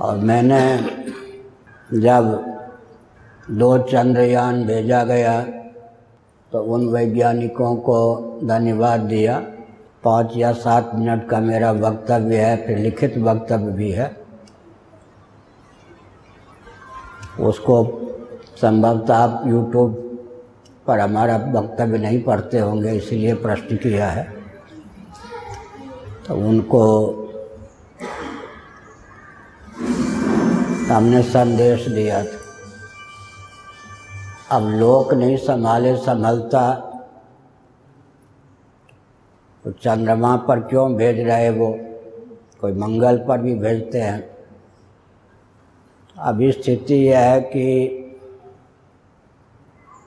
और 0.00 0.16
मैंने 0.18 0.60
जब 2.00 2.24
दो 3.50 3.76
चंद्रयान 3.78 4.64
भेजा 4.66 5.02
गया 5.04 5.40
तो 6.52 6.62
उन 6.74 6.86
वैज्ञानिकों 6.88 7.74
को 7.76 7.98
धन्यवाद 8.44 9.00
दिया। 9.00 9.38
पाँच 10.04 10.36
या 10.36 10.52
सात 10.52 10.90
मिनट 10.94 11.28
का 11.28 11.40
मेरा 11.40 11.70
वक्तव्य 11.72 12.36
है, 12.36 12.56
फिर 12.66 12.78
लिखित 12.78 13.18
वक्तव्य 13.18 13.72
भी 13.72 13.90
है। 13.90 14.10
उसको 17.40 17.84
संभवतः 18.60 19.14
आप 19.14 19.42
यूट्यूब 19.46 19.94
पर 20.86 21.00
हमारा 21.00 21.36
वक्तव्य 21.36 21.98
नहीं 21.98 22.22
पढ़ते 22.22 22.58
होंगे, 22.58 22.90
इसलिए 22.90 23.34
प्रश्न 23.34 23.76
किया 23.76 24.08
है। 24.08 24.28
तो 26.28 26.34
उनको 26.48 26.82
हमने 30.90 31.22
संदेश 31.22 31.88
दिया 31.88 32.24
था। 32.24 32.38
अब 34.50 34.62
लोक 34.62 35.14
नहीं 35.14 35.36
संभाले, 35.36 35.96
संभलता। 35.96 36.74
तो 39.64 39.72
चंद्रमा 39.72 40.36
पर 40.36 40.60
क्यों 40.60 40.94
भेज 40.94 41.20
रहे 41.20 41.50
वो? 41.50 41.78
कोई 42.60 42.72
मंगल 42.72 43.18
पर 43.18 43.38
भी 43.38 43.54
भेजते 43.54 44.00
हैं। 44.00 44.36
अभी 46.18 46.52
स्थिति 46.52 46.94
यह 46.94 47.18
है 47.18 47.40
कि 47.40 47.96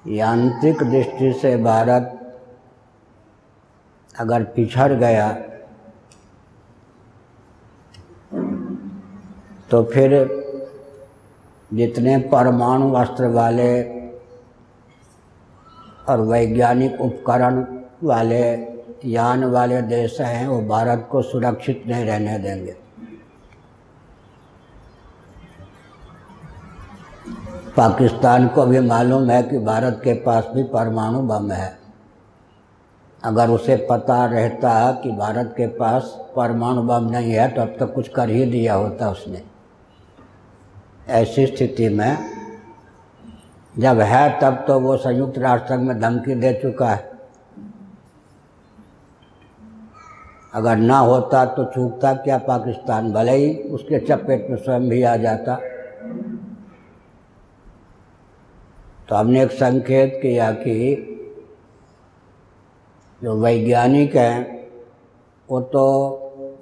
यांत्रिक 0.07 0.83
दृष्टि 0.83 1.33
से 1.33 1.57
भारत 1.57 2.19
अगर 4.19 4.43
पिछड़ 4.43 4.93
गया 4.93 5.31
तो 9.71 9.83
फिर 9.83 10.42
जितने 11.73 12.17
परमाणु 12.31 12.91
अस्त्र 12.93 13.27
वाले 13.27 13.83
और 16.09 16.21
वैज्ञानिक 16.21 17.01
उपकरण 17.01 17.65
वाले 18.03 18.43
यान 19.05 19.43
वाले 19.43 19.81
देश 19.81 20.19
हैं, 20.21 20.47
वो 20.47 20.61
भारत 20.61 21.07
को 21.11 21.21
सुरक्षित 21.21 21.83
नहीं 21.87 22.05
रहने 22.05 22.37
देंगे। 22.39 22.75
पाकिस्तान 27.77 28.47
को 28.47 28.65
भी 28.65 28.79
मालूम 28.79 29.29
है 29.29 29.41
कि 29.43 29.59
भारत 29.59 30.01
के 30.03 30.13
पास 30.13 30.47
भी 30.53 30.63
परमाणु 30.63 31.21
बम 31.21 31.51
है। 31.51 31.77
अगर 33.23 33.49
उसे 33.49 33.75
पता 33.89 34.25
रहता 34.25 34.91
कि 34.91 35.11
भारत 35.11 35.53
के 35.57 35.67
पास 35.67 36.03
परमाणु 36.35 36.81
बम 36.81 37.09
नहीं 37.09 37.31
है 37.31 37.47
तो 37.49 37.61
अब 37.61 37.75
तक 37.79 37.93
कुछ 37.93 38.07
कर 38.07 38.29
ही 38.29 38.45
दिया 38.45 38.73
होता 38.73 39.09
उसने। 39.09 39.52
ऐसी 41.07 41.45
स्थिति 41.45 41.89
में, 41.89 42.17
जब 43.79 43.99
है 43.99 44.39
तब 44.39 44.63
तो 44.67 44.79
वो 44.79 44.97
संयुक्त 44.97 45.37
राष्ट्र 45.37 45.67
संघ 45.69 45.87
में 45.87 45.99
धमकी 45.99 46.35
दे 46.35 46.53
चुका 46.53 46.89
है। 46.89 47.11
अगर 50.53 50.77
ना 50.77 50.97
होता 50.97 51.45
तो 51.45 51.63
चूकता, 51.65 52.13
क्या 52.13 52.37
पाकिस्तान 52.37 53.11
भले 53.13 53.31
ही 53.31 53.53
उसके 53.69 53.99
चपेट 53.99 54.49
में 54.49 54.57
स्वयं 54.57 54.89
भी 54.89 55.03
आ 55.03 55.15
जाता। 55.15 55.55
तो 59.09 59.15
हमने 59.15 59.43
एक 59.43 59.51
संकेत 59.51 60.19
किया 60.21 60.51
कि 60.51 61.09
जो 63.23 63.35
वैज्ञानिक 63.41 64.15
हैं, 64.15 64.67
वो 65.49 65.61
तो 65.61 65.85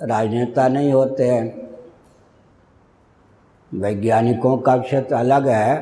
राजनेता 0.03 0.67
नहीं 0.67 0.94
होते 0.94 1.28
हैं। 1.28 1.61
वैज्ञानिकों 3.73 4.58
का 4.58 4.77
क्षेत्र 4.77 5.16
अलग 5.16 5.47
है। 5.47 5.81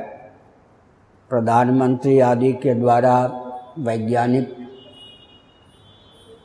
प्रधानमंत्री 1.30 2.20
आदि 2.20 2.54
के 2.54 2.74
द्वारा 2.74 3.32
वैज्ञानिक 3.80 4.56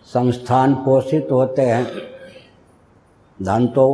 संस्थान 0.04 0.74
पोषित 0.74 1.28
होते 1.32 1.62
हैं। 1.62 1.86
धन 3.42 3.66
तो 3.66 3.84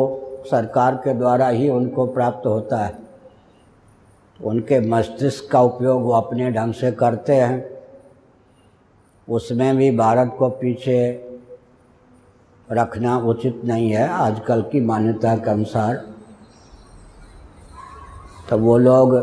सरकार 0.51 0.95
के 0.95 1.15
द्वारा 1.15 1.49
ही 1.49 1.69
उनको 1.69 2.07
प्राप्त 2.07 2.47
होता 2.47 2.85
है। 2.85 2.99
उनके 4.45 4.81
मस्तिष्क 4.81 5.51
का 5.53 5.61
उपयोग 5.61 6.03
वो 6.03 6.13
अपने 6.13 6.51
ढंग 6.51 6.75
से 6.75 6.93
करते 6.93 7.35
हैं। 7.35 7.71
उसमें 9.29 9.77
भी 9.77 9.97
भारत 9.97 10.37
को 10.39 10.49
पीछे 10.49 11.27
रखना 12.73 13.19
उचित 13.19 13.63
नहीं 13.65 13.91
है। 13.91 14.09
आजकल 14.09 14.63
की 14.63 14.81
मान्यता 14.81 15.37
के 15.37 15.51
अनुसार 15.51 16.20
तो 18.51 18.59
वो 18.59 18.79
लोग 18.79 19.15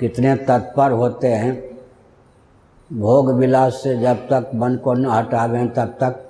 कितने 0.00 0.36
तत्पर 0.36 0.90
होते 0.90 1.28
हैं। 1.28 1.78
भोग 2.92 3.30
विलास 3.32 3.80
से 3.82 3.96
जब 3.96 4.28
तक 4.28 4.50
मन 4.54 4.76
को 4.76 4.94
न 4.94 5.06
हटावें 5.06 5.68
तब 5.74 5.96
तक 6.00 6.20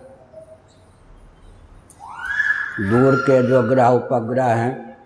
दूर 2.81 3.17
के 3.17 3.49
जो 3.49 3.63
ग्रह 3.63 3.89
उपग्रह 3.89 4.45
हैं, 4.45 4.99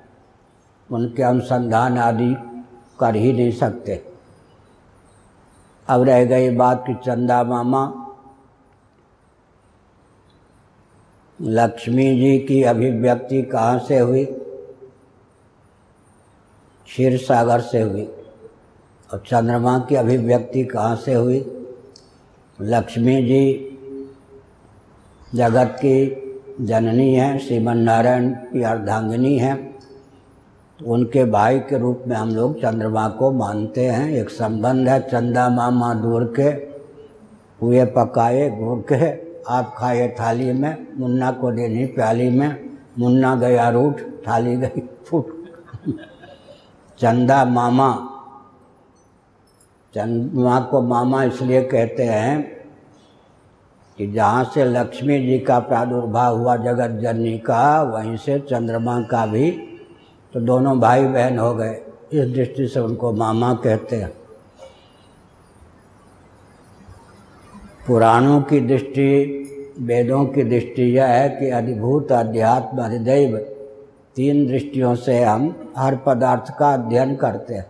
उनके 0.90 1.22
अनुसंधान 1.22 1.98
आदि 1.98 2.36
कर 3.00 3.16
ही 3.16 3.32
नहीं 3.32 3.52
सकते। 3.52 4.04
अब 5.88 6.02
रह 6.02 6.24
गई 6.24 6.50
बात 6.50 6.84
कि 6.86 6.94
चंदा 6.94 7.44
मामा, 7.44 8.04
लक्ष्मी 11.42 12.04
जी 12.20 12.38
की 12.38 12.62
अभिव्यक्ति 12.62 13.42
कहाँ 13.42 13.78
से 13.78 13.98
हुई? 13.98 14.24
क्षीर 16.88 17.16
सागर 17.16 17.60
से 17.60 17.82
हुई 17.82 18.02
और 19.12 19.22
चंद्रमा 19.26 19.78
की 19.78 19.94
अभिव्यक्ति 19.94 20.64
कहाँ 20.64 20.96
से 20.96 21.14
हुई? 21.14 21.66
लक्ष्मी 22.60 23.22
जी, 23.22 23.78
जगत 25.34 25.76
की 25.84 26.24
जननी 26.60 27.14
है, 27.14 27.38
श्रीमन 27.38 27.78
नारायण 27.78 28.30
की 28.30 28.62
अर्धांगिनी 28.62 29.38
है। 29.38 29.74
उनके 30.86 31.24
भाई 31.24 31.58
के 31.58 31.78
रूप 31.78 32.04
में 32.06 32.16
हम 32.16 32.30
लोग 32.30 32.58
चंद्रमा 32.58 33.08
को 33.08 33.30
मानते 33.30 33.86
हैं। 33.86 34.10
एक 34.10 34.30
संबंध 34.30 34.88
है 34.88 35.00
चंदा 35.00 35.48
मामा 35.48 35.94
दूर 35.94 36.34
के 36.36 36.48
हुए 37.62 37.84
पकाए, 37.84 38.50
घूर 38.50 38.84
के, 38.92 39.10
आप 39.48 39.74
खाए 39.78 40.16
थाली 40.20 40.52
में, 40.52 40.86
मुन्ना 40.96 41.30
को 41.30 41.52
देनी 41.52 41.86
प्याली 41.86 42.30
में, 42.30 42.70
मुन्ना 42.98 43.34
गया 43.34 43.68
रूठ, 43.68 44.00
थाली 44.00 44.56
गई 44.56 44.82
फूट। 45.04 45.38
चंदा 47.00 47.44
मामा। 47.44 47.90
चंद्रमा 49.94 50.60
को 50.60 50.82
मामा 50.82 51.24
इसलिए 51.24 51.62
कहते 51.62 52.02
हैं 52.02 52.58
कि 53.98 54.06
जहाँ 54.12 54.44
से 54.44 54.64
लक्ष्मी 54.64 55.18
जी 55.26 55.38
का 55.38 55.58
प्रादुर्भाव 55.58 56.38
हुआ 56.38 56.56
जगत 56.56 57.00
जननी 57.00 57.38
का, 57.38 57.82
वहीं 57.82 58.16
से 58.16 58.38
चंद्रमा 58.40 59.00
का 59.00 59.26
भी 59.26 59.50
तो 60.34 60.40
दोनों 60.40 60.80
भाई 60.80 61.04
बहन 61.04 61.38
हो 61.38 61.54
गए। 61.54 61.82
इस 62.12 62.28
दृष्टि 62.28 62.66
से 62.68 62.80
उनको 62.80 63.12
मामा 63.12 63.54
कहते 63.54 63.96
हैं। 63.96 64.12
पुराणों 67.86 68.40
की 68.42 68.60
दृष्टि, 68.60 69.74
वेदों 69.80 70.24
की 70.26 70.42
दृष्टि 70.42 70.82
यह 70.82 71.06
है 71.06 71.28
कि 71.28 71.50
अधिभूत 71.50 72.12
अध्यात्म 72.12 72.84
अधिदैव 72.84 73.36
तीन 74.18 74.46
दृष्टियों 74.46 74.94
से 74.94 75.24
हम 75.24 75.72
हर 75.76 75.96
पदार्थ 75.96 76.58
का 76.58 76.74
अध्ययन 76.74 77.16
करते 77.16 77.54
हैं। 77.54 77.66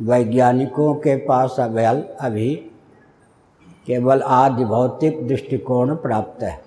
वैज्ञानिकों 0.00 0.94
के 0.94 1.16
पास 1.16 1.56
अभल 1.58 2.04
अभी 2.20 2.54
केवल 3.86 4.22
आदि 4.22 4.64
भौतिक 4.64 5.28
दृष्टिकोण 5.28 5.94
प्राप्त 5.94 6.42
है। 6.42 6.62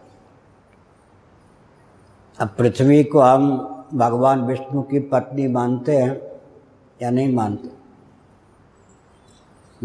अब 2.40 2.50
पृथ्वी 2.58 3.04
को 3.04 3.20
हम 3.20 3.58
भगवान 3.94 4.42
विष्णु 4.42 4.82
की 4.82 5.00
पत्नी 5.00 5.48
मानते 5.48 5.98
हैं 5.98 6.22
या 7.02 7.10
नहीं 7.10 7.36
मानते? 7.36 7.70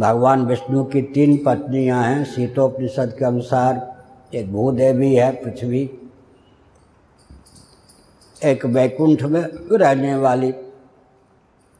भगवान 0.01 0.47
विष्णु 0.47 0.85
की 0.85 1.03
तीन 1.03 1.45
पत्नियाँ 1.47 2.03
हैं, 2.05 2.25
शीतोपनिषद 2.25 3.17
के 3.19 3.25
अनुसार 3.25 4.05
एक 4.35 4.53
भूदेवी 4.53 5.15
है, 5.15 5.33
पृथ्वी। 5.33 6.08
एक 8.45 8.67
वैकुंठ 8.67 9.23
में 9.23 9.43
रहने 9.73 10.17
वाली 10.17 10.55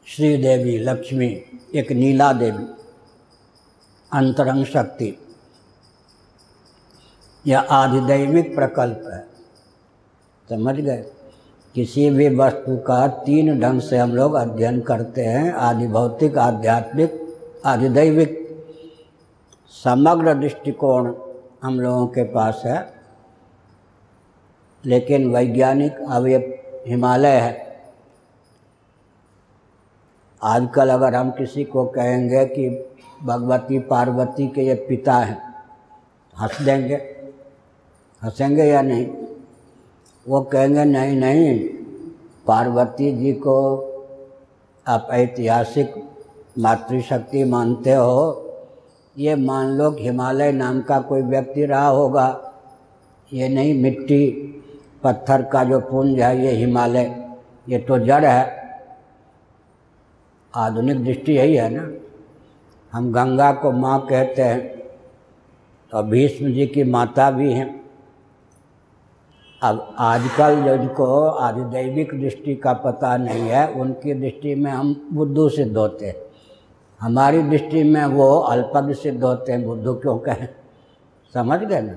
श्री 0.05 0.37
देवी 0.37 0.77
लक्ष्मी, 0.77 1.43
एक 1.75 1.91
नीला 1.91 2.33
देवी, 2.33 2.65
अंतरंग 4.13 4.65
शक्ति। 4.65 5.17
यह 7.47 7.59
आधिदैविक 7.59 8.55
प्रकल्प 8.55 9.03
है। 9.13 9.27
समझ 10.49 10.75
गए? 10.75 11.05
किसी 11.75 12.09
भी 12.09 12.35
वस्तु 12.35 12.77
का 12.77 13.07
तीन 13.07 13.59
ढंग 13.59 13.81
से 13.81 13.97
हम 13.97 14.15
लोग 14.15 14.33
अध्ययन 14.33 14.81
करते 14.81 15.21
हैं, 15.21 15.53
आदि 15.53 15.87
भौतिक, 15.87 16.37
आध्यात्मिक, 16.37 17.37
आधिदैविक। 17.65 18.49
समग्र 19.83 20.33
दृष्टिकोण 20.33 21.13
हम 21.63 21.79
लोगों 21.79 22.07
के 22.07 22.23
पास 22.23 22.61
है। 22.65 22.98
लेकिन 24.85 25.29
वैज्ञानिक 25.35 25.95
अब 26.09 26.27
ये 26.27 26.37
हिमालय 26.87 27.37
है। 27.37 27.83
आजकल 30.43 30.89
अगर 30.89 31.15
हम 31.15 31.31
किसी 31.31 31.63
को 31.63 31.85
कहेंगे 31.85 32.45
कि 32.45 32.69
भगवती 33.23 33.79
पार्वती 33.79 34.47
के 34.47 34.61
ये 34.61 34.73
पिता 34.89 35.17
हैं, 35.17 35.41
हंस 36.41 36.61
देंगे? 36.61 36.95
हंसेंगे 38.23 38.63
या 38.63 38.81
नहीं? 38.81 39.07
वो 40.27 40.41
कहेंगे, 40.41 40.85
नहीं 40.85 41.15
नहीं, 41.17 41.59
पार्वती 42.47 43.11
जी 43.11 43.33
को 43.33 43.55
आप 44.87 45.07
ऐतिहासिक 45.11 45.93
मातृशक्ति 46.59 47.43
मानते 47.43 47.93
हो। 47.93 48.45
ये 49.17 49.35
मान 49.35 49.67
लो 49.67 49.91
हिमालय 49.99 50.51
नाम 50.51 50.81
का 50.81 50.99
कोई 50.99 51.21
व्यक्ति 51.21 51.65
रहा 51.65 51.87
होगा। 51.87 52.53
ये 53.33 53.49
नहीं 53.49 53.81
मिट्टी 53.83 54.55
पत्थर 55.03 55.41
का 55.43 55.63
जो 55.63 55.79
पुंज 55.79 56.19
है, 56.19 56.45
ये 56.45 56.51
हिमालय, 56.51 57.29
ये 57.69 57.77
तो 57.79 57.97
जड़ 57.99 58.25
है। 58.25 58.59
आधुनिक 60.53 61.03
दृष्टि 61.05 61.33
यही 61.33 61.55
है 61.55 61.69
ना। 61.69 61.89
हम 62.93 63.11
गंगा 63.11 63.51
को 63.53 63.71
माँ 63.71 63.99
कहते 64.09 64.41
हैं 64.41 64.67
तो 65.91 66.01
भीष्म 66.03 66.51
जी 66.53 66.65
की 66.67 66.83
माता 66.83 67.29
भी 67.31 67.51
हैं। 67.53 67.67
अब 69.61 69.95
आजकल 69.99 70.63
जिनको 70.63 71.27
आधिदैविक 71.27 72.13
दृष्टि 72.21 72.55
का 72.55 72.73
पता 72.73 73.15
नहीं 73.17 73.43
है, 73.43 73.67
उनकी 73.71 74.13
दृष्टि 74.13 74.55
में 74.55 74.71
हम 74.71 75.09
बुद्धू 75.13 75.49
सिद्ध 75.49 75.77
होते 75.77 76.07
हैं। 76.07 76.15
हमारी 77.01 77.41
दृष्टि 77.41 77.83
में 77.83 78.05
वो 78.05 78.39
अल्पज्ञ 78.39 78.93
सिद्ध 78.93 79.23
होते 79.23 79.51
हैं, 79.51 79.65
बुद्धू 79.65 79.93
क्यों 79.93 80.17
कहें? 80.19 80.47
समझ 81.33 81.59
गए 81.59 81.81
ना? 81.81 81.93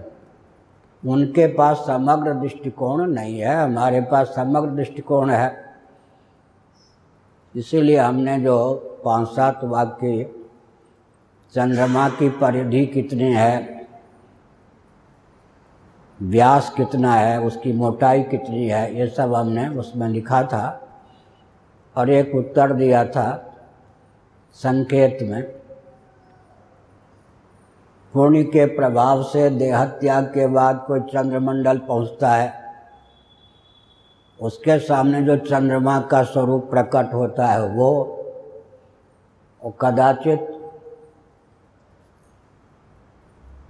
उनके 1.03 1.47
पास 1.47 1.77
समग्र 1.77 2.33
दृष्टिकोण 2.35 3.07
नहीं 3.07 3.39
है, 3.39 3.57
हमारे 3.57 4.01
पास 4.01 4.29
समग्र 4.29 4.71
दृष्टिकोण 4.71 5.31
है। 5.31 5.65
इसीलिए 7.55 7.97
हमने 7.99 8.39
जो 8.39 8.75
पाँच 9.05 9.29
सात 9.29 9.65
वाक्य 9.65 10.25
चंद्रमा 11.55 12.09
की 12.09 12.29
परिधि 12.29 12.85
कितनी 12.87 13.33
है, 13.33 13.87
व्यास 16.21 16.73
कितना 16.77 17.15
है, 17.15 17.41
उसकी 17.41 17.73
मोटाई 17.73 18.23
कितनी 18.23 18.69
है, 18.69 18.99
ये 18.99 19.07
सब 19.07 19.35
हमने 19.35 19.69
उसमें 19.69 20.09
लिखा 20.09 20.43
था 20.43 20.81
और 21.97 22.11
एक 22.11 22.35
उत्तर 22.35 22.73
दिया 22.73 23.05
था 23.05 23.29
संकेत 24.53 25.19
में। 25.23 25.62
पूर्णि 28.15 28.43
के 28.45 28.65
प्रभाव 28.67 29.23
से 29.23 29.49
देहत्याग 29.51 30.25
के 30.25 30.47
बाद 30.47 30.85
कोई 30.87 31.01
चंद्रमंडल 31.01 31.79
पहुँचता 31.79 32.33
है 32.33 32.53
उसके 34.41 34.79
सामने 34.79 35.23
जो 35.23 35.37
चंद्रमा 35.37 36.01
का 36.01 36.23
स्वरूप 36.23 36.69
प्रकट 36.71 37.15
होता 37.15 37.47
है 37.47 37.67
वो, 37.69 37.93
वो 39.63 39.71
कदाचित 39.81 40.49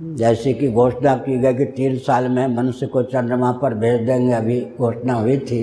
जैसे 0.02 0.52
कि 0.54 0.70
घोषणा 0.72 1.14
की 1.16 1.38
गई 1.38 1.54
कि 1.54 1.64
तीन 1.64 1.98
साल 1.98 2.28
में 2.28 2.46
मनुष्य 2.46 2.86
को 2.86 3.02
चंद्रमा 3.02 3.52
पर 3.52 3.74
भेज 3.74 4.06
देंगे 4.06 4.32
अभी 4.32 4.60
घोषणा 4.78 5.14
हुई 5.14 5.38
थी। 5.38 5.62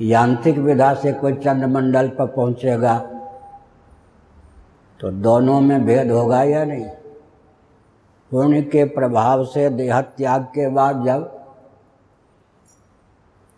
यांत्रिक 0.00 0.58
विधा 0.58 0.92
से 0.94 1.12
कोई 1.12 1.32
चंद्रमंडल 1.34 2.08
पर 2.08 2.26
पहुंचेगा 2.26 2.98
तो 5.00 5.10
दोनों 5.10 5.60
में 5.60 5.84
भेद 5.86 6.10
होगा 6.10 6.42
या 6.42 6.64
नहीं? 6.64 6.86
पुण्य 8.32 8.62
के 8.62 8.84
प्रभाव 8.84 9.44
से 9.44 9.68
देह 9.70 10.00
त्याग 10.00 10.44
के 10.44 10.68
बाद 10.68 11.04
जब 11.04 11.32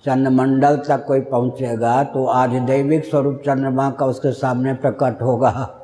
चंद्रमंडल 0.05 0.76
तक 0.76 1.05
कोई 1.06 1.20
पहुंचेगा 1.20 2.03
तो 2.05 2.25
आधिदैविक 2.26 3.05
स्वरूप 3.05 3.43
चंद्रमा 3.47 3.91
का 3.91 4.06
उसके 4.06 4.32
सामने 4.32 4.75
प्रकट 4.75 5.23
होगा। 5.23 5.75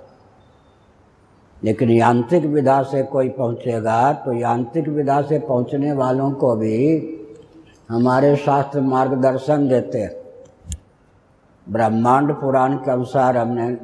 लेकिन 1.64 1.90
यांत्रिक 1.90 2.44
विधा 2.44 2.82
से 2.82 3.02
कोई 3.02 3.28
पहुंचेगा 3.28 4.12
तो 4.12 4.32
यांत्रिक 4.32 4.88
विधा 4.88 5.20
से 5.22 5.38
पहुँचने 5.38 5.92
वालों 5.92 6.30
को 6.32 6.54
भी 6.56 6.76
हमारे 7.90 8.34
शास्त्र 8.36 8.80
मार्गदर्शन 8.80 9.68
देते 9.68 9.98
हैं। 9.98 10.12
ब्रह्मांड 11.66 12.32
पुराण 12.34 12.76
के 12.76 12.90
अनुसार 12.90 13.36
हमने 13.36 13.74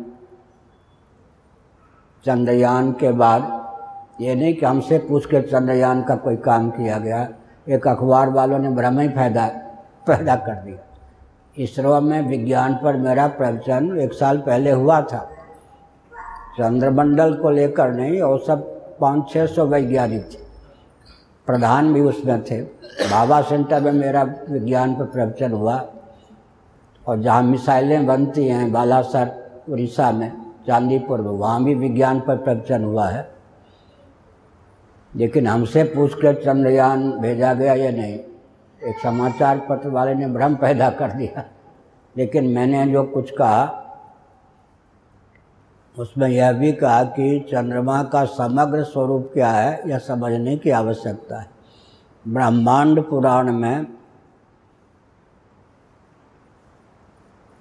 चंद्रयान 2.25 2.93
के 2.93 3.13
बाद 3.13 3.60
ये 4.21 4.35
नहीं 4.35 4.55
कि 4.55 4.67
हमसे 4.67 4.99
पूछ 4.99 5.27
के 5.27 5.43
चंद्रयान 5.43 6.03
का 6.03 6.17
कोई 6.17 6.37
काम 6.37 6.71
किया 6.71 6.99
गया। 6.99 7.29
एक 7.69 7.89
अखबार 7.89 8.29
वालों 8.29 8.59
ने 8.59 8.69
भ्रम 8.69 9.01
ही 9.01 9.09
पैदा 9.09 9.47
पैदा 10.07 10.37
कर 10.37 10.55
दिया। 10.55 10.79
इसरो 11.59 12.01
में 12.01 12.29
विज्ञान 12.29 12.75
पर 12.75 12.97
मेरा 12.97 13.27
प्रवचन 13.27 13.99
एक 13.99 14.13
साल 14.13 14.39
पहले 14.39 14.71
हुआ 14.71 15.01
था। 15.01 15.31
चंद्रमंडल 16.59 17.35
को 17.35 17.51
लेकर 17.51 17.91
नहीं, 17.93 18.21
और 18.21 18.41
सब 18.41 18.81
पाँच 19.01 19.31
छः 19.33 19.47
सौ 19.47 19.67
वैज्ञानिक 19.67 20.23
थे। 20.23 20.39
प्रधान 21.47 21.95
भी 21.95 22.01
उसमें 22.01 22.43
थे। 22.43 22.61
बाबा 23.11 23.43
सेंटर 23.43 23.81
में 23.81 23.93
मेरा 23.93 24.35
विज्ञान 24.51 24.95
पर 24.95 25.05
प्रवचन 25.05 25.53
हुआ। 25.53 25.87
और 27.07 27.21
जहाँ 27.21 27.43
मिसाइलें 27.43 28.07
बनती 28.07 28.47
हैं 28.47 28.73
बालासर, 28.73 29.51
उड़ीसा 29.69 30.11
में, 30.11 30.33
चांदीपुर 30.67 31.21
में, 31.21 31.31
वहाँ 31.31 31.65
भी 31.65 31.75
विज्ञान 31.75 32.21
पर 32.21 32.37
प्रवचन 32.37 32.85
हुआ 32.85 33.09
है। 33.09 33.40
लेकिन 35.17 35.47
हमसे 35.47 35.83
पूछ 35.85 36.15
कर 36.15 36.35
चंद्रयान 36.35 37.13
भेजा 37.13 37.55
गया 37.55 37.75
या 37.75 37.91
नहीं, 37.91 38.19
एक 38.83 38.99
समाचार 39.03 39.59
पत्र 39.59 39.89
वाले 39.89 40.15
ने 40.15 40.27
भ्रम 40.27 40.55
पैदा 40.55 40.91
कर 40.91 41.13
दिया। 41.13 41.45
लेकिन 42.17 42.47
मैंने 42.47 42.93
जो 42.93 43.05
कुछ 43.05 43.31
कहा, 43.31 43.77
उसमें 45.99 46.29
यह 46.29 46.53
भी 46.53 46.73
कहा 46.73 47.03
कि 47.05 47.47
चंद्रमा 47.51 48.03
का 48.03 48.25
समग्र 48.25 48.85
स्वरूप 48.85 49.31
क्या 49.35 49.51
है, 49.51 49.83
यह 49.87 49.99
समझने 49.99 50.57
की 50.57 50.71
आवश्यकता 50.71 51.41
है। 51.41 51.51
ब्रह्मांड 52.29 53.05
पुराण 53.05 53.53
में 53.53 53.87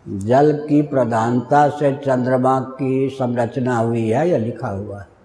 जल 0.07 0.65
की 0.69 0.81
प्रधानता 0.81 1.69
से 1.69 1.95
चंद्रमा 1.95 2.59
की 2.59 3.09
संरचना 3.09 3.77
हुई 3.77 4.09
है 4.09 4.29
या 4.29 4.37
लिखा 4.37 4.67
हुआ 4.67 4.99
है। 4.99 5.18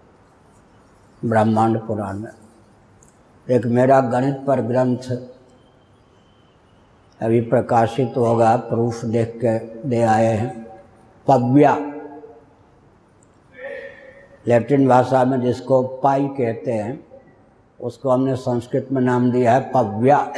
ब्रह्मांड 1.25 1.81
पुराण 1.81 2.19
में। 2.19 2.31
एक 3.51 3.67
मेरा 3.67 4.01
गणित 4.01 4.45
पर 4.47 4.61
ग्रंथ 4.61 4.99
अभी 7.23 7.41
प्रकाशित 7.41 8.15
होगा, 8.17 8.57
प्रूफ 8.57 9.05
देख 9.05 9.41
के 9.45 9.59
दे 9.89 10.03
आए 10.03 10.27
हैं। 10.27 10.65
पव्या। 11.27 11.77
लैटिन 14.47 14.89
भाषा 14.89 15.25
में 15.25 15.41
जिसको 15.41 15.83
पाई 15.83 16.29
कहते 16.29 16.73
हैं, 16.73 17.07
उसको 17.81 18.11
हमने 18.11 18.37
संस्कृत 18.37 18.89
में 18.93 19.03
नाम 19.03 19.33
दिया 19.33 19.53
है 19.53 19.61
पव्या। 19.61 20.33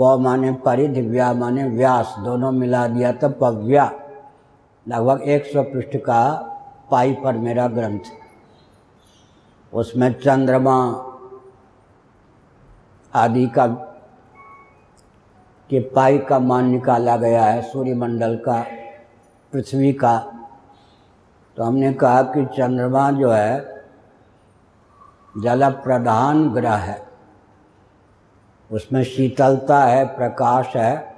प 0.00 0.18
माने 0.20 0.52
परिधि, 0.52 1.00
व्या 1.00 1.32
माने 1.32 1.64
व्यास, 1.64 2.16
दोनों 2.18 2.52
मिला 2.52 2.88
दिया 2.88 3.12
तो 3.12 3.28
पव्या। 3.28 3.92
लगभग 4.88 5.22
100 5.22 5.62
पृष्ठ 5.62 5.96
का 5.96 6.50
पाई 6.90 7.14
पर 7.24 7.32
मेरा 7.32 7.68
ग्रंथ। 7.68 8.00
उसमें 9.74 10.12
चंद्रमा 10.12 10.76
आदि 13.14 13.46
का, 13.46 13.66
के 15.70 15.80
पाई 15.80 16.18
का 16.18 16.38
मान 16.38 16.64
निकाला 16.64 17.16
गया 17.16 17.44
है, 17.44 17.62
सूर्यमंडल 17.62 18.36
का, 18.36 18.66
पृथ्वी 19.52 19.92
का। 19.92 20.18
तो 21.56 21.62
हमने 21.62 21.92
कहा 21.92 22.22
कि 22.22 22.44
चंद्रमा 22.44 23.10
जो 23.10 23.30
है 23.30 23.84
जल 25.42 25.70
प्रधान 25.70 26.50
ग्रह 26.50 26.74
है। 26.74 27.06
उसमें 28.72 29.04
शीतलता 29.04 29.84
है, 29.84 30.04
प्रकाश 30.04 30.76
है, 30.76 31.14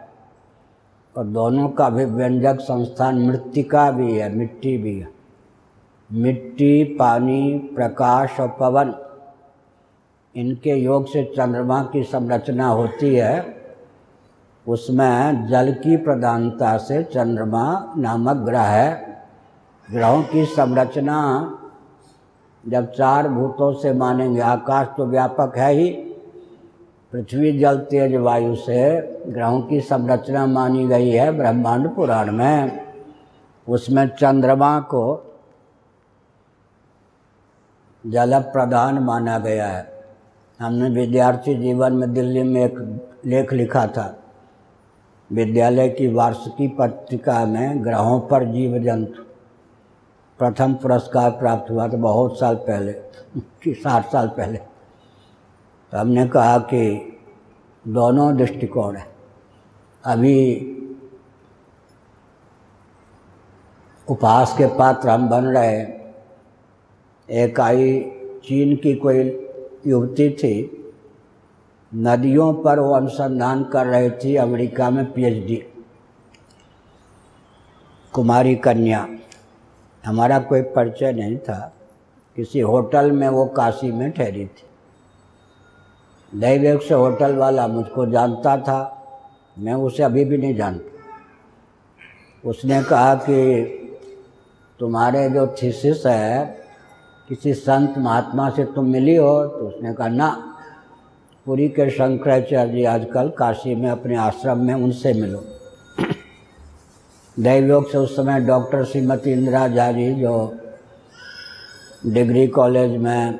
और 1.17 1.25
दोनों 1.25 1.69
का 1.69 1.91
भी 1.91 2.05
व्यंजक 2.05 2.61
संस्थान 2.61 3.19
मृतिका 3.19 3.91
भी 3.91 4.19
है, 4.19 4.35
मिट्टी 4.35 4.79
भी 4.79 5.01
है। 5.01 5.16
मिट्टी, 6.13 6.85
पानी, 6.85 7.59
प्रकाश 7.75 8.41
और 8.41 8.57
पवन, 8.61 8.95
इनके 10.35 10.71
योग 10.71 11.07
से 11.07 11.35
चंद्रमा 11.37 11.83
की 11.83 12.03
संरचना 12.03 12.69
होती 12.69 13.15
है। 13.15 13.57
उसमें 14.69 15.47
जल 15.47 15.73
की 15.73 15.97
प्रधानता 15.97 16.77
से 16.77 17.03
चंद्रमा 17.03 17.95
नामक 17.97 18.37
ग्रह 18.37 18.61
है। 18.61 19.23
ग्रहों 19.93 20.23
की 20.23 20.45
संरचना 20.45 21.19
जब 22.69 22.93
चार 22.93 23.29
भूतों 23.29 23.73
से 23.73 23.93
मानेंगे, 23.93 24.41
आकाश 24.41 24.87
तो 24.97 25.07
व्यापक 25.07 25.53
है 25.57 25.73
ही। 25.73 25.91
पृथ्वी 27.13 27.59
जल, 27.59 27.79
तेज 27.79 28.15
वायु 28.15 28.55
से 28.55 29.01
ग्रहों 29.33 29.61
की 29.63 29.81
संरचना 29.81 30.47
मानी 30.47 30.87
गई 30.87 31.11
है 31.11 31.33
ब्रह्मांड 31.33 31.95
पुराण 31.95 32.33
में। 32.33 32.87
उसमें 33.69 34.09
चंद्रमा 34.09 34.81
को 34.81 35.26
जल 38.07 38.39
प्रधान 38.43 38.99
माना 38.99 39.39
गया 39.39 39.67
है। 39.67 40.05
हमने 40.61 40.89
विद्यार्थी 40.91 41.55
जीवन 41.55 41.93
में 41.93 42.13
दिल्ली 42.15 42.43
में 42.43 42.65
एक 42.65 42.79
लेख 43.27 43.53
लिखा 43.53 43.87
था। 43.87 44.07
विद्यालय 45.31 45.89
की 45.89 46.07
वार्षिकी 46.09 46.69
पत्रिका 46.69 47.45
में 47.47 47.85
ग्रहों 47.85 48.21
पर 48.21 48.45
जीव 48.45 48.79
जंतु 48.79 49.23
प्रथम 50.39 50.75
पुरस्कार 50.75 51.31
प्राप्त 51.31 51.71
हुआ 51.71 51.89
था 51.89 51.97
बहुत 51.97 52.39
साल 52.39 52.55
पहले 52.55 52.93
साठ 53.67 54.11
साल 54.13 54.29
पहले। 54.29 54.59
तो 55.93 55.99
हमने 55.99 56.27
कहा 56.29 56.59
कि 56.59 57.13
दोनों 57.89 58.37
दृष्टिकोण 58.37 58.97
है। 58.97 59.07
अभी 60.05 60.39
उपहास 64.09 64.55
के 64.59 64.67
पात्र 64.67 65.09
हम 65.09 65.29
बन 65.29 65.45
रहे 65.45 65.77
एक 67.31 67.61
आई 67.61 68.01
चीन 68.45 68.77
की 68.77 68.95
कोई 68.95 69.49
युवती 69.87 70.31
थी। 70.31 70.85
नदियों 71.95 72.55
पर 72.55 72.79
वो 72.79 72.95
अनुसंधान 72.95 73.65
कर 73.65 73.87
रही 73.87 74.11
थी 74.11 74.37
अमेरिका 74.37 74.91
में 74.91 75.13
पीएचडी। 75.13 75.65
कुमारी 78.13 78.55
कन्या। 78.55 79.09
हमारा 80.07 80.39
कोई 80.39 80.63
परिचय 80.63 81.13
नहीं 81.13 81.39
था। 81.39 81.75
किसी 82.37 82.61
होटल 82.61 83.13
में 83.13 83.29
वो 83.29 83.45
काशी 83.47 83.93
में 83.93 84.11
ठहरी 84.11 84.47
थी। 84.47 84.67
दैवेक 86.41 86.83
से 86.83 86.95
होटल 86.95 87.37
वाला 87.37 87.69
मुझको 87.69 88.07
जानता 88.07 88.57
था। 88.57 88.93
मैं 89.59 89.75
उसे 89.75 90.03
अभी 90.03 90.25
भी 90.25 90.37
नहीं 90.37 90.55
जानता। 90.55 90.97
उसने 92.49 92.83
कहा 92.83 93.15
कि 93.15 93.63
तुम्हारे 94.81 95.31
जो 95.31 95.47
थीसिस 95.47 96.07
है 96.07 96.66
किसी 97.29 97.55
संत 97.55 97.95
महात्मा 97.99 98.49
से 98.51 98.65
तुम 98.65 98.87
मिली 98.87 99.17
हो 99.17 99.47
तो 99.47 99.69
उसने 99.69 99.95
कहा, 99.95 100.09
ना, 100.09 100.53
पुरी 101.47 101.69
के 101.69 101.91
शंकराचार्य 101.91 102.73
जी 102.73 102.85
आजकल 102.85 103.29
काशी 103.29 103.75
में 103.75 103.91
अपने 103.91 104.17
आश्रम 104.17 104.59
में 104.59 104.75
उनसे 104.75 105.13
मिलो। 105.13 105.45
दैवयोग 107.37 107.91
से 107.91 107.99
उस 107.99 108.17
समय 108.17 108.41
डॉक्टर 108.41 108.85
श्रीमती 108.85 109.33
इंदिरा 109.33 109.67
झा 109.69 109.91
जी 109.93 110.13
जो 110.15 110.55
डिग्री 112.07 112.47
कॉलेज 112.47 112.97
में 112.97 113.39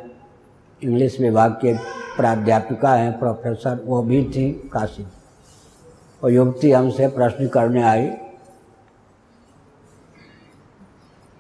इंग्लिश 0.83 1.21
विभाग 1.21 1.53
के 1.53 1.75
प्राध्यापिका 2.17 2.95
हैं, 2.95 3.19
प्रोफेसर, 3.19 3.83
वो 3.85 4.03
भी 4.03 4.25
थी 4.25 4.51
काशी। 4.73 5.07
और 6.23 6.31
युवती 6.33 6.71
हमसे 6.71 7.09
प्रश्न 7.09 7.49
करने 7.49 7.83
आई 7.83 8.07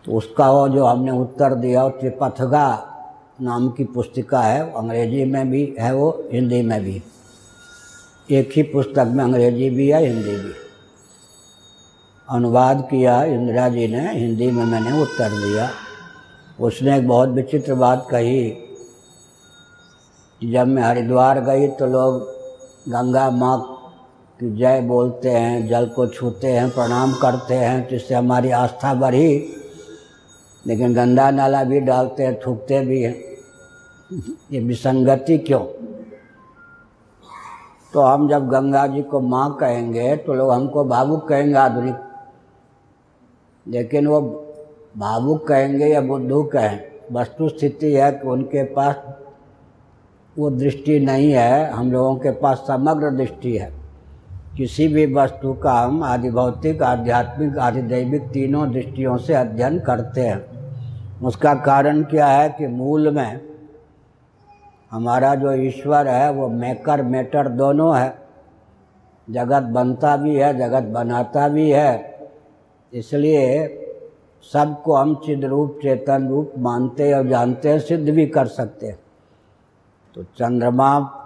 तो 0.06 0.12
उसका 0.12 0.50
वो 0.50 0.68
जो 0.68 0.84
हमने 0.84 1.10
उत्तर 1.10 1.54
दिया, 1.54 1.88
त्रिपथगा 1.88 2.92
नाम 3.40 3.68
की 3.68 3.84
पुस्तिका 3.84 4.40
है 4.40 4.60
अंग्रेज़ी 4.72 5.24
में 5.24 5.50
भी 5.50 5.76
है, 5.80 5.94
वो 5.94 6.28
हिंदी 6.32 6.62
में 6.62 6.84
भी। 6.84 7.02
एक 8.30 8.52
ही 8.56 8.62
पुस्तक 8.62 9.10
में 9.12 9.24
अंग्रेज़ी 9.24 9.70
भी 9.70 9.88
है, 9.88 10.06
हिंदी 10.06 10.36
भी। 10.36 10.52
अनुवाद 12.30 12.88
किया 12.90 13.22
इंदिरा 13.24 13.68
जी 13.68 13.88
ने, 13.88 14.20
हिंदी 14.20 14.50
में 14.50 14.64
मैंने 14.64 15.02
उत्तर 15.02 15.30
दिया। 15.30 15.70
उसने 16.60 16.96
एक 16.98 17.08
बहुत 17.08 17.28
विचित्र 17.28 17.74
बात 17.74 18.06
कही 18.10 18.62
जब 20.52 20.66
मैं 20.66 20.82
हरिद्वार 20.82 21.40
गई 21.40 21.68
तो 21.68 21.86
लोग 21.86 22.20
गंगा 22.88 23.30
माँ 23.30 23.58
की 24.40 24.56
जय 24.56 24.80
बोलते 24.80 25.30
हैं, 25.30 25.68
जल 25.68 25.86
को 25.86 26.06
छूते 26.06 26.46
हैं, 26.46 26.70
प्रणाम 26.70 27.12
करते 27.12 27.54
हैं, 27.54 27.88
जिससे 27.88 28.14
हमारी 28.14 28.50
आस्था 28.50 28.94
बढ़ी। 28.94 29.52
लेकिन 30.66 30.94
गंदा 30.94 31.30
नाला 31.30 31.64
भी 31.64 31.80
डालते 31.80 32.22
हैं, 32.22 32.38
थूकते 32.40 32.80
भी 32.80 33.02
हैं। 33.02 33.14
ये 34.52 34.60
विसंगति 34.60 35.38
क्यों? 35.38 35.60
तो 37.92 38.00
हम 38.00 38.28
जब 38.28 38.48
गंगा 38.48 38.86
जी 38.86 39.02
को 39.02 39.20
माँ 39.20 39.56
कहेंगे 39.60 40.16
तो 40.16 40.34
लोग 40.34 40.50
हमको 40.52 40.84
भावुक 40.84 41.28
कहेंगे 41.28 41.54
आधुनिक। 41.54 41.96
लेकिन 43.66 44.06
वो 44.06 44.20
भावुक 44.96 45.46
कहेंगे 45.48 45.86
या 45.86 46.00
बुद्धू 46.00 46.42
कहें 46.42 46.80
वस्तु 47.12 47.48
स्थिति 47.48 47.92
है 47.92 48.12
कि 48.12 48.28
उनके 48.28 48.64
पास 48.64 48.96
वो 50.38 50.50
दृष्टि 50.50 50.98
नहीं 51.00 51.32
है, 51.32 51.70
हम 51.70 51.92
लोगों 51.92 52.16
के 52.16 52.30
पास 52.30 52.58
समग्र 52.58 53.10
दृष्टि 53.10 53.56
है। 53.56 53.72
किसी 54.56 54.88
भी 54.88 55.14
वस्तु 55.14 55.52
का 55.54 55.72
हम 55.72 56.02
आदि 56.02 56.30
भौतिक 56.30 56.82
आध्यात्मिक 56.82 57.58
आदि 57.58 57.82
दैविक 57.82 58.22
तीनों 58.22 58.70
दृष्टियों 58.72 59.16
से 59.18 59.34
अध्ययन 59.34 59.78
करते 59.78 60.20
हैं। 60.20 60.55
उसका 61.22 61.54
कारण 61.54 62.02
क्या 62.02 62.26
है 62.26 62.48
कि 62.48 62.66
मूल 62.66 63.10
में 63.10 63.40
हमारा 64.90 65.34
जो 65.34 65.52
ईश्वर 65.52 66.08
है, 66.08 66.30
वो 66.30 66.48
मेकर, 66.48 67.02
मेटर 67.02 67.48
दोनों 67.48 67.98
है। 67.98 68.18
जगत 69.30 69.62
बनता 69.62 70.16
भी 70.16 70.36
है, 70.36 70.56
जगत 70.56 70.82
बनाता 70.82 71.48
भी 71.48 71.70
है। 71.70 72.18
इसलिए 72.92 73.68
सबको 74.52 74.96
हम 74.96 75.14
चिद 75.14 75.44
रूप, 75.44 75.78
चेतन 75.82 76.28
रूप 76.28 76.52
मानते 76.58 77.12
और 77.12 77.26
जानते 77.26 77.68
हैं 77.68 77.78
सिद्ध 77.78 78.10
भी 78.10 78.26
कर 78.26 78.46
सकते 78.46 78.86
हैं। 78.86 78.98
तो 80.14 80.22
चंद्रमा, 80.22 81.22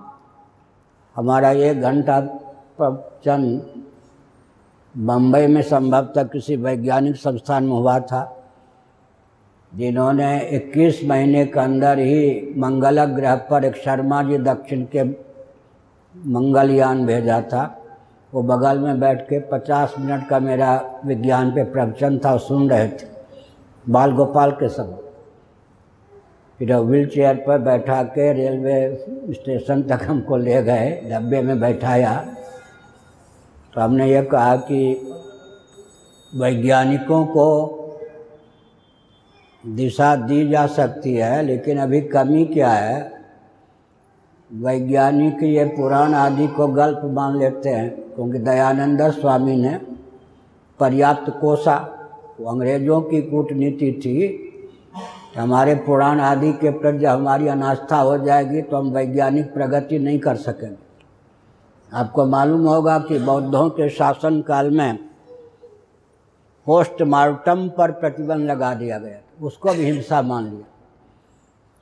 हमारा 1.16 1.50
एक 1.50 1.80
घंटा 1.80 2.20
चंद 3.25 3.85
बम्बई 4.97 5.47
में 5.47 5.62
संभवतः 5.62 6.23
किसी 6.23 6.56
वैज्ञानिक 6.56 7.16
संस्थान 7.16 7.64
में 7.64 7.73
हुआ 7.73 8.00
था। 8.00 8.39
जिन्होंने 9.72 10.38
21 10.52 11.04
महीने 11.04 11.44
के 11.46 11.60
अंदर 11.60 11.98
ही 11.98 12.54
मंगल 12.58 13.04
ग्रह 13.04 13.34
पर 13.50 13.64
एक 13.64 13.76
शर्मा 13.76 14.22
जी 14.22 14.38
दक्षिण 14.38 14.84
के 14.84 15.02
मंगलयान 16.14 17.04
भेजा 17.06 17.40
था। 17.42 17.76
वो 18.32 18.42
बगल 18.42 18.78
में 18.78 19.00
बैठ 19.00 19.20
के 19.22 19.40
50 19.40 19.94
मिनट 19.98 20.28
का 20.28 20.38
मेरा 20.38 21.00
विज्ञान 21.04 21.50
पे 21.50 21.64
प्रवचन 21.64 22.18
था 22.18 22.36
सुन 22.36 22.70
रहे 22.70 22.88
थे। 22.88 23.06
बाल 23.90 24.12
गोपाल 24.12 24.50
के 24.50 24.68
समय 24.68 24.98
फिर 26.58 26.74
व्हील 26.76 27.06
चेयर 27.06 27.34
पर 27.36 27.58
बैठा 27.58 28.02
के 28.02 28.32
रेलवे 28.32 29.32
स्टेशन 29.32 29.82
तक 29.82 30.00
हमको 30.02 30.36
ले 30.36 30.62
गए, 30.62 30.90
डब्बे 31.10 31.42
में 31.42 31.60
बैठाया। 31.60 32.14
तो 33.74 33.80
हमने 33.80 34.10
ये 34.10 34.22
कहा 34.22 34.56
कि 34.56 34.80
वैज्ञानिकों 36.32 37.24
को 37.26 37.46
दिशा 39.64 40.14
दी 40.16 40.48
जा 40.48 40.66
सकती 40.66 41.14
है, 41.14 41.42
लेकिन 41.42 41.78
अभी 41.78 42.00
कमी 42.00 42.44
क्या 42.44 42.70
है? 42.70 43.20
वैज्ञानिक 44.50 45.42
ये 45.42 45.64
पुराण 45.64 46.14
आदि 46.14 46.46
को 46.46 46.66
गल्प 46.66 47.00
मान 47.04 47.38
लेते 47.38 47.68
हैं, 47.68 47.90
क्योंकि 48.14 48.38
दयानंद 48.38 49.02
स्वामी 49.10 49.56
ने 49.56 49.78
पर्याप्त 50.80 51.30
कोसा, 51.40 51.76
वो 52.40 52.50
अंग्रेज़ों 52.50 53.00
की 53.02 53.22
कूटनीति 53.22 53.92
थी, 53.92 54.46
हमारे 55.36 55.74
पुराण 55.74 56.20
आदि 56.20 56.52
के 56.52 56.70
प्रति 56.70 57.04
हमारी 57.04 57.48
अनास्था 57.48 57.96
हो 57.96 58.18
जाएगी 58.18 58.62
तो 58.62 58.76
हम 58.76 58.90
वैज्ञानिक 58.90 59.52
प्रगति 59.54 59.98
नहीं 59.98 60.18
कर 60.18 60.36
सकेंगे। 60.36 60.76
आपको 61.92 62.24
मालूम 62.26 62.66
होगा 62.66 62.98
कि 62.98 63.18
बौद्धों 63.18 63.68
के 63.70 63.88
शासन 63.88 64.40
काल 64.40 64.70
में 64.70 64.98
पोस्टमार्टम 66.66 67.68
पर 67.68 67.90
प्रतिबंध 67.90 68.50
लगा 68.50 68.74
दिया 68.74 68.98
गया 68.98 69.18
उसको 69.42 69.73
भी 69.73 69.85
हिंसा 69.85 70.23
मान 70.23 70.44
लिया। 70.44 70.66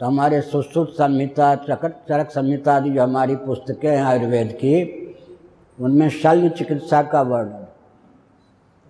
तो 0.01 0.07
हमारे 0.07 0.41
सुश्रुत 0.41 0.89
संहिता 0.89 1.55
चरक 1.55 1.87
चरक 2.09 2.31
संहिता 2.31 2.77
आदि 2.77 2.91
जो 2.91 3.03
हमारी 3.03 3.37
पुस्तकें 3.37 3.97
हैं 3.97 4.05
आयुर्वेद 4.05 4.53
की, 4.53 5.05
उनमें 5.81 6.11
शल्य 6.11 6.49
चिकित्सा 6.49 7.03
का 7.03 7.23
वर्णन। 7.23 7.67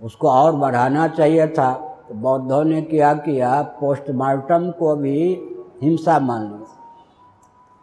उसको 0.03 0.31
और 0.31 0.57
बढ़ाना 0.57 1.09
चाहिए 1.09 1.47
था। 1.47 1.73
तो 2.09 2.15
बौद्धों 2.15 2.65
ने 2.65 2.83
क्या 2.83 3.15
किया? 3.15 3.63
पोस्टमार्टम 3.63 4.71
को 4.71 4.97
भी 4.97 5.39
हिंसा 5.83 6.19
मान 6.19 6.43
लिया। 6.43 6.67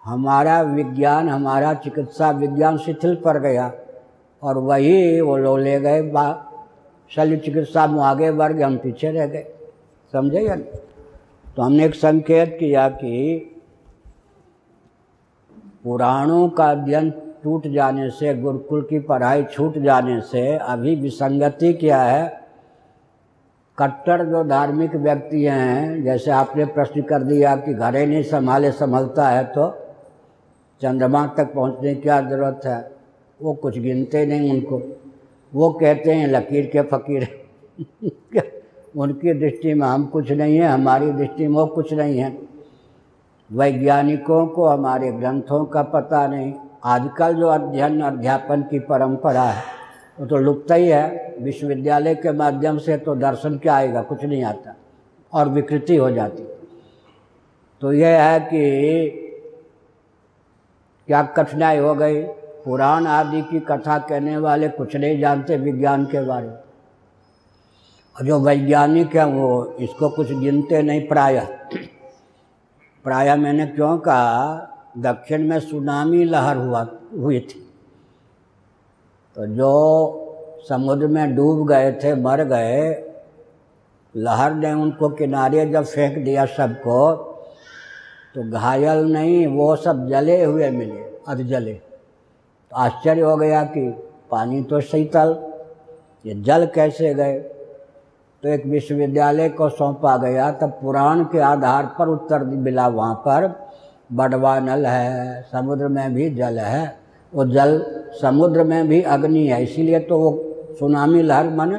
हमारा 0.06 0.62
विज्ञान, 0.62 1.30
हमारा 1.30 1.74
चिकित्सा 1.74 2.30
विज्ञान 2.32 2.78
शिथिल 2.78 3.16
पर 3.16 3.40
गया 3.40 3.72
और 4.44 4.58
वही 4.58 5.22
वो 5.22 5.38
लोग 5.38 5.60
ले 5.60 5.80
गए 5.80 6.02
शल्य 7.12 7.38
चिकित्सा 7.38 7.88
में 7.88 8.00
आगे 8.00 8.32
बढ़ 8.32 8.54
गए, 8.54 8.64
हम 8.64 8.78
पीछे 8.78 9.12
रह 9.12 9.28
गए। 9.28 9.55
समझे 10.16 10.42
या 10.42 10.56
तो 11.56 11.62
हमने 11.62 11.86
एक 11.86 11.96
संकेत 11.96 12.58
किया 12.60 12.90
कि 12.90 13.52
पुराणों 15.84 16.50
का 16.50 16.72
अध्ययन 16.72 17.10
टूट 17.44 17.68
जाने 17.68 18.10
से, 18.10 18.34
गुरुकुल 18.34 18.82
की 18.82 19.00
पढ़ाई 19.00 19.44
छूट 19.44 19.78
जाने 19.78 20.22
से, 20.22 20.56
अभी 20.56 20.96
विसंगति 20.96 21.74
क्या 21.74 22.02
है? 22.04 22.46
कट्टर 23.78 24.26
जो 24.26 24.44
धार्मिक 24.44 24.96
व्यक्ति 24.96 25.44
हैं, 25.44 26.04
जैसे 26.04 26.32
आपने 26.32 26.66
प्रश्न 26.66 27.02
कर 27.02 27.24
दिया 27.24 27.56
कि 27.56 27.74
घरे 27.74 28.06
नहीं 28.06 28.24
संभाले, 28.24 28.72
संभलता 28.72 29.28
है 29.30 29.44
तो 29.44 29.70
चंद्रमा 30.82 31.26
तक 31.28 31.54
पहुँचने 31.54 31.96
की 31.96 32.02
क्या 32.02 32.22
ज़रूरत 32.22 32.62
है? 32.66 32.92
वो 33.42 33.54
कुछ 33.54 33.80
गिनते 33.80 34.26
नहीं 34.26 34.52
उनको। 34.54 34.82
वो 35.54 35.70
कहते 35.72 36.12
हैं, 36.12 36.28
लकीर 36.28 36.66
के 36.66 36.82
फ़कीर 36.82 37.28
उनकी 38.96 39.34
दृष्टि 39.34 39.74
में 39.74 39.88
हम 39.88 40.06
कुछ 40.06 40.32
नहीं 40.32 40.58
हैं, 40.58 40.68
हमारी 40.68 41.12
दृष्टि 41.12 41.48
में 41.48 41.56
वो 41.56 41.66
कुछ 41.66 41.94
नहीं 41.94 42.18
है। 42.18 42.38
वैज्ञानिकों 43.54 44.48
को 44.48 44.68
हमारे 44.68 45.12
ग्रंथों 45.12 45.66
का 45.66 45.84
पता 45.84 46.28
नहीं। 46.28 46.54
आजकल 46.84 47.34
जो 47.34 47.48
अध्ययन, 47.48 48.02
अध्यापन 48.02 48.62
की 48.62 48.80
परंपरा 48.80 49.44
है, 49.44 49.64
वो 50.20 50.26
तो 50.26 50.38
लुप्त 50.38 50.72
ही 50.72 50.88
है। 50.88 51.36
विश्वविद्यालय 51.42 52.16
के 52.16 52.32
माध्यम 52.32 52.78
से 52.78 52.98
तो 52.98 53.16
दर्शन 53.16 53.58
क्या 53.58 53.76
आएगा, 53.76 54.02
कुछ 54.02 54.24
नहीं 54.26 54.44
आता, 54.44 54.76
और 55.34 55.50
विकृति 55.50 55.96
हो 55.96 56.12
जाती। 56.12 56.44
तो 57.82 57.94
यह 57.94 58.24
है 58.24 58.40
कि 58.40 59.22
क्या 61.08 61.24
कठिनाई 61.24 61.78
हो 61.78 61.96
गई? 61.96 62.24
पुराण 62.66 63.06
आदि 63.06 63.42
की 63.42 63.60
कथा 63.60 63.98
कहने 64.00 64.38
वाले 64.38 64.68
कुछ 64.68 64.96
नहीं 64.96 65.20
जानते 65.20 65.58
विज्ञान 65.58 66.06
के 66.06 66.26
बारे 66.26 66.48
में। 66.48 66.65
और 68.18 68.26
जो 68.26 68.40
वैज्ञानिक 68.40 69.16
हैं 69.16 69.26
वो 69.26 69.76
इसको 69.80 70.10
कुछ 70.10 70.32
गिनते 70.32 70.82
नहीं, 70.82 71.08
प्राय। 71.08 71.40
प्राय 73.04 73.36
मैंने 73.36 73.66
क्यों 73.68 73.98
कहा, 73.98 74.56
दक्षिण 74.98 75.48
में 75.50 75.60
सुनामी 75.60 76.24
लहर 76.24 76.58
हुआ, 76.58 76.88
हुई 77.20 77.40
थी। 77.40 77.60
तो 79.36 79.46
जो 79.46 80.66
समुद्र 80.70 81.08
में 81.08 81.36
डूब 81.36 81.68
गए 81.68 81.92
थे, 81.92 82.14
मर 82.16 82.44
गए, 82.44 83.04
लहर 84.16 84.54
ने 84.54 84.74
उनको 84.74 85.10
किनारे 85.10 85.66
जब 85.66 85.84
फेंक 85.84 86.18
दिया 86.26 86.46
सबको 86.46 87.14
तो 88.36 88.52
घायल 88.52 89.04
नहीं, 89.06 89.48
वो 89.48 89.76
सब 89.76 90.08
जले 90.10 90.44
हुए 90.44 90.70
मिले, 90.70 91.02
अध 91.28 91.42
जले। 91.42 91.74
तो 91.74 92.76
आश्चर्य 92.76 93.22
हो 93.22 93.36
गया 93.38 93.64
कि 93.64 93.90
पानी 94.32 94.64
तो 94.64 94.82
शीतल, 94.82 95.36
ये 96.26 96.34
जल 96.34 96.66
कैसे 96.66 97.14
गए? 97.14 97.55
तो 98.46 98.50
एक 98.50 98.66
विश्वविद्यालय 98.66 99.48
को 99.50 99.68
सौंपा 99.70 100.16
गया, 100.18 100.50
तब 100.52 100.70
पुराण 100.82 101.24
के 101.26 101.40
आधार 101.42 101.86
पर 101.98 102.08
उत्तर 102.08 102.44
मिला 102.44 102.88
वहाँ 102.88 103.16
पर 103.18 103.48
बड़वा 104.12 104.60
नल 104.60 104.86
है, 104.86 105.42
समुद्र 105.52 105.88
में 105.88 106.14
भी 106.14 106.30
जल 106.30 106.60
है, 106.60 106.98
वो 107.34 107.46
जल 107.46 107.80
समुद्र 108.22 108.64
में 108.64 108.88
भी 108.88 109.02
अग्नि 109.02 109.46
है, 109.48 109.62
इसीलिए 109.64 110.00
तो 110.00 110.20
वो 110.20 110.76
सुनामी 110.80 111.22
लहर 111.22 111.50
मन 111.50 111.76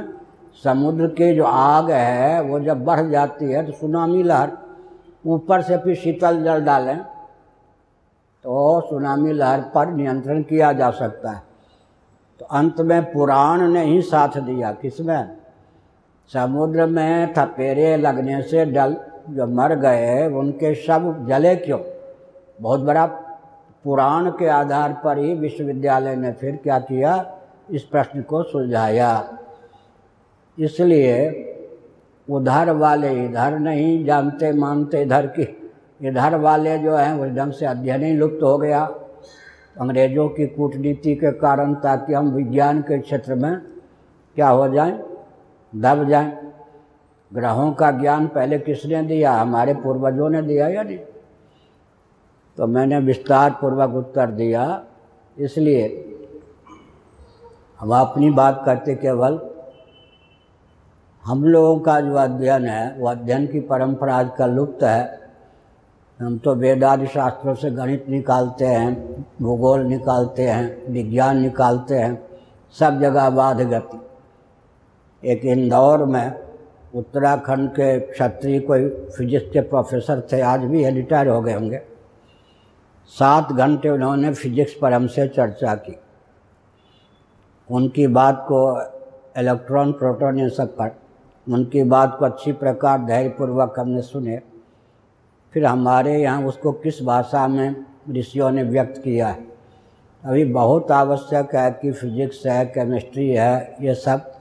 समुद्र 0.64 1.06
के 1.08 1.32
जो 1.34 1.44
आग 1.44 1.90
है, 1.90 2.42
वो 2.42 2.60
जब 2.60 2.84
बढ़ 2.84 3.06
जाती 3.10 3.52
है 3.52 3.64
तो 3.66 3.72
सुनामी 3.72 4.22
लहर 4.22 4.52
ऊपर 5.26 5.62
से 5.62 5.78
फिर 5.78 5.94
शीतल 5.94 6.42
जल 6.44 6.64
डालें 6.64 6.98
तो 8.44 8.80
सुनामी 8.90 9.32
लहर 9.32 9.60
पर 9.74 9.92
नियंत्रण 9.92 10.42
किया 10.42 10.72
जा 10.72 10.90
सकता 10.92 11.30
है। 11.30 11.42
तो 12.40 12.44
अंत 12.46 12.80
में 12.80 13.12
पुराण 13.12 13.68
ने 13.68 13.84
ही 13.84 14.02
साथ 14.02 14.38
दिया, 14.40 14.72
किसमें? 14.72 15.45
समुद्र 16.32 16.86
में 16.86 17.32
थपेरे 17.32 17.96
लगने 17.96 18.40
से 18.42 18.64
डल 18.64 18.96
जो 19.30 19.46
मर 19.46 19.74
गए 19.74 20.26
उनके 20.28 20.74
सब 20.74 21.26
जले 21.28 21.54
क्यों? 21.56 21.78
बहुत 22.60 22.80
बड़ा 22.80 23.06
पुराण 23.84 24.30
के 24.30 24.46
आधार 24.48 24.92
पर 25.04 25.18
ही 25.18 25.34
विश्वविद्यालय 25.34 26.16
ने 26.16 26.32
फिर 26.32 26.56
क्या 26.56 26.78
किया? 26.78 27.14
इस 27.70 27.82
प्रश्न 27.82 28.22
को 28.22 28.42
सुलझाया। 28.42 29.38
इसलिए 30.58 31.14
उधर 32.28 32.70
वाले 32.70 33.10
इधर 33.24 33.58
नहीं 33.58 34.04
जानते 34.04 34.52
मानते 34.52 35.02
इधर 35.02 35.26
की, 35.26 35.46
इधर 36.02 36.36
वाले 36.36 36.78
जो 36.78 36.96
हैं 36.96 37.12
उस 37.12 37.30
ढंग 37.30 37.52
से 37.52 37.66
अध्ययन 37.66 38.02
ही 38.02 38.12
लुप्त 38.12 38.42
हो 38.42 38.56
गया। 38.58 38.84
अंग्रेज़ों 39.80 40.28
की 40.28 40.46
कूटनीति 40.46 41.14
के 41.14 41.30
कारण 41.32 41.74
ताकि 41.74 42.14
हम 42.14 42.28
विज्ञान 42.28 42.80
के 42.80 42.98
क्षेत्र 42.98 43.34
में 43.34 43.56
क्या 44.36 44.48
हो 44.48 44.68
जाएँ? 44.68 44.98
दब 45.74 46.08
जाएँ। 46.08 46.52
ग्रहों 47.34 47.72
का 47.72 47.90
ज्ञान 47.90 48.26
पहले 48.26 48.58
किसने 48.58 49.02
दिया? 49.02 49.32
हमारे 49.32 49.74
पूर्वजों 49.74 50.30
ने 50.30 50.42
दिया 50.42 50.68
या 50.68 50.82
नहीं? 50.82 50.98
तो 52.56 52.66
मैंने 52.66 52.98
विस्तार 52.98 53.50
पूर्वक 53.50 53.94
उत्तर 53.94 54.30
दिया। 54.30 54.84
इसलिए 55.38 56.02
हम 57.80 57.94
अपनी 57.94 58.30
बात 58.30 58.62
करते 58.66 58.94
केवल 58.94 59.40
हम 61.24 61.44
लोगों 61.44 61.80
का 61.80 62.00
जो 62.00 62.14
अध्ययन 62.14 62.64
है, 62.64 62.96
वो 62.98 63.08
अध्ययन 63.08 63.46
की 63.46 63.60
परंपरा 63.60 64.16
आजकल 64.16 64.50
लुप्त 64.50 64.82
है। 64.82 65.20
हम 66.20 66.38
तो 66.38 66.54
वेदादि 66.54 67.06
शास्त्रों 67.06 67.54
से 67.54 67.70
गणित 67.70 68.08
निकालते 68.08 68.64
हैं, 68.64 69.22
भूगोल 69.42 69.80
निकालते 69.80 70.42
हैं, 70.42 70.92
विज्ञान 70.92 71.38
निकालते 71.38 71.94
हैं, 71.94 72.28
सब 72.78 73.00
जगह 73.00 73.30
बाध 73.30 73.60
गति 73.60 74.05
एक 75.26 75.44
इंदौर 75.44 76.04
में 76.04 76.46
उत्तराखंड 76.94 77.70
के 77.70 78.00
क्षत्रिय 78.00 78.60
कोई 78.60 78.88
फिजिक्स 78.88 79.50
के 79.52 79.60
प्रोफेसर 79.60 80.28
थे, 80.32 80.40
आज 80.40 80.60
भी 80.60 80.82
है 80.82 80.90
रिटायर 80.90 81.28
हो 81.28 81.42
गए 81.42 81.52
होंगे। 81.52 81.80
सात 83.06 83.52
घंटे 83.52 83.88
उन्होंने 83.88 84.34
फिजिक्स 84.34 84.74
पर 84.82 84.92
हमसे 84.92 85.28
चर्चा 85.28 85.74
की। 85.74 85.96
उनकी 87.70 88.06
बात 88.06 88.44
को 88.48 88.82
इलेक्ट्रॉन, 89.40 89.92
प्रोटॉन 89.92 90.38
ये 90.38 90.48
सब 90.48 90.76
पर, 90.76 90.96
उनकी 91.52 91.82
बात 91.82 92.16
को 92.18 92.24
अच्छी 92.24 92.52
प्रकार 92.52 92.98
धैर्यपूर्वक 92.98 93.80
हमने 93.80 94.02
सुने। 94.02 94.40
फिर 95.52 95.64
हमारे 95.64 96.22
यहाँ 96.22 96.46
उसको 96.46 96.72
किस 96.72 97.02
भाषा 97.02 97.48
में 97.48 97.84
ऋषियों 98.10 98.50
ने 98.50 98.62
व्यक्त 98.62 99.02
किया 99.02 99.28
है? 99.28 99.46
अभी 100.24 100.44
बहुत 100.44 100.90
आवश्यक 100.90 101.54
है 101.54 101.70
कि 101.70 101.92
फिजिक्स 101.92 102.46
है, 102.46 102.66
केमिस्ट्री 102.66 103.28
है, 103.28 103.76
ये 103.80 103.94
सब 103.94 104.35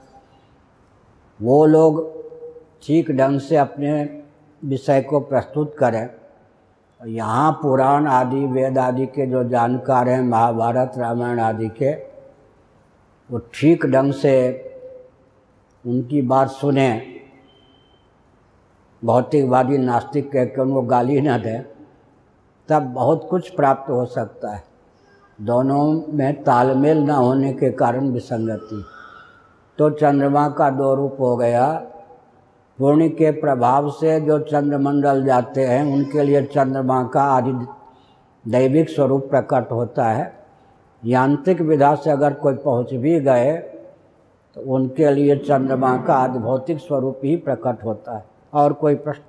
वो 1.42 1.66
लोग 1.66 2.16
ठीक 2.82 3.10
ढंग 3.10 3.40
से 3.40 3.56
अपने 3.56 4.22
विषय 4.64 5.00
को 5.00 5.20
प्रस्तुत 5.20 5.76
करें। 5.78 6.10
यहाँ 7.06 7.52
पुराण 7.52 8.06
आदि, 8.06 8.46
वेद 8.46 8.78
आदि 8.78 9.06
के 9.06 9.26
जो 9.26 9.44
जानकार 9.44 10.08
हैं, 10.08 10.22
महाभारत, 10.22 10.92
रामायण 10.96 11.40
आदि 11.40 11.68
के, 11.68 11.92
वो 13.30 13.38
ठीक 13.38 13.86
ढंग 13.86 14.12
से 14.12 14.62
उनकी 15.86 16.22
बात 16.22 16.48
सुने। 16.48 17.06
भौतिकवादी, 19.04 19.78
नास्तिक 19.78 20.32
कह 20.32 20.44
के 20.44 20.62
उनको 20.62 20.82
गाली 20.82 21.20
न 21.20 21.38
दें। 21.38 21.64
तब 22.68 22.82
बहुत 22.82 23.26
कुछ 23.30 23.50
प्राप्त 23.50 23.90
हो 23.90 24.06
सकता 24.06 24.54
है। 24.54 24.64
दोनों 25.40 26.02
में 26.12 26.42
तालमेल 26.42 26.98
न 26.98 27.10
होने 27.10 27.52
के 27.52 27.70
कारण 27.70 28.08
विसंगति। 28.08 28.84
तो 29.78 29.90
चंद्रमा 29.90 30.48
का 30.48 30.68
दो 30.70 30.94
रूप 30.94 31.16
हो 31.20 31.36
गया। 31.36 31.66
पूर्ण 32.78 33.08
के 33.08 33.30
प्रभाव 33.32 33.88
से 33.90 34.20
जो 34.20 34.38
चंद्रमंडल 34.40 35.24
जाते 35.24 35.64
हैं, 35.64 35.82
उनके 35.94 36.22
लिए 36.22 36.42
चंद्रमा 36.44 37.02
का 37.04 37.22
आदि 37.22 37.52
दैविक 38.44 38.90
स्वरूप 38.90 39.28
प्रकट 39.30 39.70
होता 39.72 40.04
है। 40.04 40.32
यांत्रिक 41.02 41.60
विधा 41.60 41.94
से 41.94 42.10
अगर 42.10 42.34
कोई 42.34 42.54
पहुँच 42.56 42.94
भी 42.94 43.18
गए 43.20 43.56
तो 44.56 44.60
उनके 44.74 45.10
लिए 45.10 45.36
चंद्रमा 45.38 45.96
का 45.96 46.14
आदि 46.14 46.38
भौतिक 46.38 46.78
स्वरूप 46.78 47.20
ही 47.24 47.36
प्रकट 47.38 47.84
होता 47.84 48.16
है। 48.16 48.24
और 48.52 48.72
कोई 48.72 48.94
प्रश्न? 48.96 49.22